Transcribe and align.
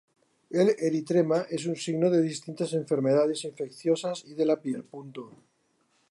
El 0.49 0.69
eritema 0.79 1.45
es 1.47 1.67
un 1.67 1.75
signo 1.75 2.09
de 2.09 2.23
distintas 2.23 2.73
enfermedades 2.73 3.43
infecciosas 3.45 4.25
y 4.25 4.33
de 4.33 4.47
la 4.47 4.59
piel. 4.59 4.83